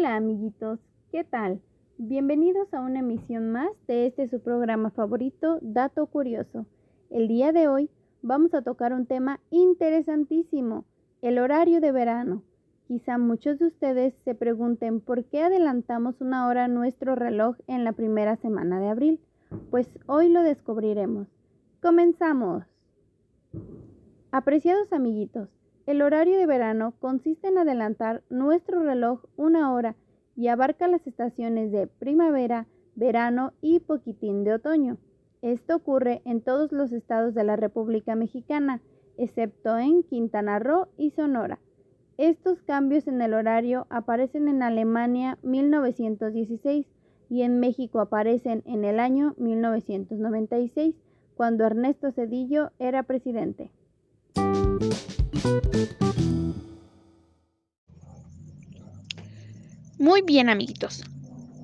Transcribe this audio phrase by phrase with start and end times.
[0.00, 0.80] Hola amiguitos,
[1.12, 1.60] ¿qué tal?
[1.98, 6.64] Bienvenidos a una emisión más de este su programa favorito, Dato Curioso.
[7.10, 7.90] El día de hoy
[8.22, 10.86] vamos a tocar un tema interesantísimo,
[11.20, 12.42] el horario de verano.
[12.88, 17.92] Quizá muchos de ustedes se pregunten por qué adelantamos una hora nuestro reloj en la
[17.92, 19.20] primera semana de abril.
[19.70, 21.28] Pues hoy lo descubriremos.
[21.82, 22.64] Comenzamos.
[24.30, 25.50] Apreciados amiguitos,
[25.90, 29.96] el horario de verano consiste en adelantar nuestro reloj una hora
[30.36, 34.98] y abarca las estaciones de primavera, verano y poquitín de otoño.
[35.42, 38.80] Esto ocurre en todos los estados de la República Mexicana,
[39.18, 41.58] excepto en Quintana Roo y Sonora.
[42.18, 46.86] Estos cambios en el horario aparecen en Alemania 1916
[47.28, 50.94] y en México aparecen en el año 1996,
[51.34, 53.72] cuando Ernesto Cedillo era presidente.
[59.98, 61.04] Muy bien, amiguitos.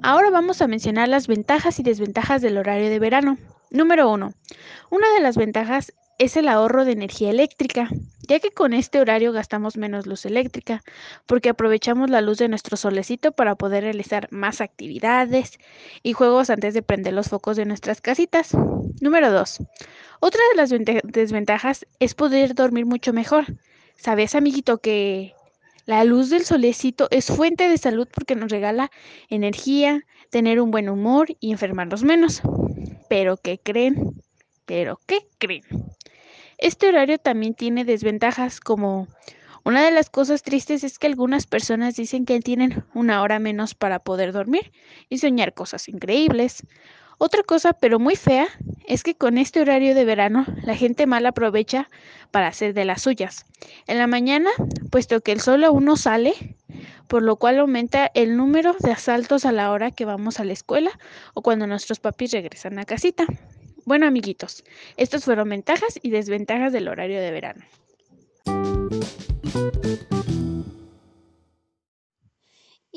[0.03, 3.39] Ahora vamos a mencionar las ventajas y desventajas del horario de verano.
[3.71, 4.33] Número 1.
[4.91, 7.89] Una de las ventajas es el ahorro de energía eléctrica,
[8.29, 10.83] ya que con este horario gastamos menos luz eléctrica,
[11.27, 15.59] porque aprovechamos la luz de nuestro solecito para poder realizar más actividades
[16.03, 18.53] y juegos antes de prender los focos de nuestras casitas.
[19.01, 19.59] Número 2.
[20.21, 20.71] Otra de las
[21.05, 23.45] desventajas es poder dormir mucho mejor.
[23.97, 25.35] ¿Sabes, amiguito, que
[25.87, 28.91] la luz del solecito es fuente de salud porque nos regala
[29.29, 32.43] energía, tener un buen humor y enfermarnos menos?
[33.09, 34.23] Pero ¿qué creen?
[34.65, 35.65] ¿Pero qué creen?
[36.59, 39.09] Este horario también tiene desventajas como
[39.67, 43.75] una de las cosas tristes es que algunas personas dicen que tienen una hora menos
[43.75, 44.73] para poder dormir
[45.09, 46.63] y soñar cosas increíbles.
[47.19, 48.47] Otra cosa, pero muy fea,
[48.87, 51.89] es que con este horario de verano la gente mal aprovecha
[52.31, 53.47] para hacer de las suyas.
[53.87, 54.51] En la mañana,
[54.91, 56.35] puesto que el sol aún no sale,
[57.09, 60.53] por lo cual aumenta el número de asaltos a la hora que vamos a la
[60.53, 60.91] escuela
[61.33, 63.25] o cuando nuestros papis regresan a casita.
[63.87, 64.65] Bueno, amiguitos,
[64.97, 67.65] estas fueron ventajas y desventajas del horario de verano.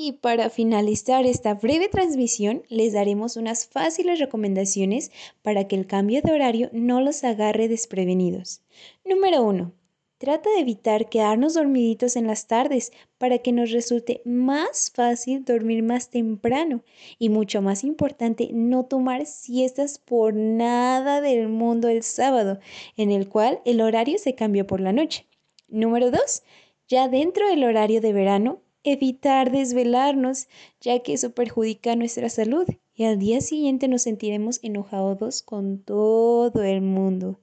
[0.01, 5.11] Y para finalizar esta breve transmisión, les daremos unas fáciles recomendaciones
[5.41, 8.61] para que el cambio de horario no los agarre desprevenidos.
[9.03, 9.73] Número 1.
[10.17, 15.83] Trata de evitar quedarnos dormiditos en las tardes para que nos resulte más fácil dormir
[15.83, 16.81] más temprano
[17.17, 22.61] y mucho más importante no tomar siestas por nada del mundo el sábado,
[22.95, 25.27] en el cual el horario se cambia por la noche.
[25.67, 26.43] Número 2.
[26.87, 30.47] Ya dentro del horario de verano, evitar desvelarnos,
[30.81, 32.67] ya que eso perjudica nuestra salud
[32.99, 37.39] y al día siguiente nos sentiremos enojados con todo el mundo.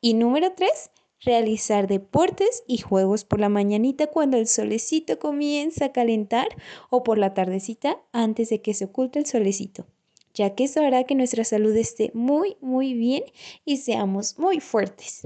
[0.00, 0.90] Y número tres,
[1.20, 6.48] realizar deportes y juegos por la mañanita cuando el solecito comienza a calentar
[6.90, 9.86] o por la tardecita antes de que se oculte el solecito,
[10.32, 13.24] ya que eso hará que nuestra salud esté muy, muy bien
[13.64, 15.22] y seamos muy fuertes.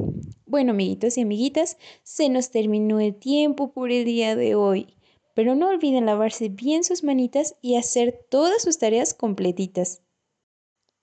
[0.46, 4.94] Bueno, amiguitos y amiguitas, se nos terminó el tiempo por el día de hoy
[5.34, 10.00] pero no olviden lavarse bien sus manitas y hacer todas sus tareas completitas.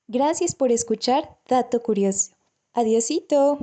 [0.08, 2.36] Gracias por escuchar Dato Curioso.
[2.74, 3.60] Adiosito.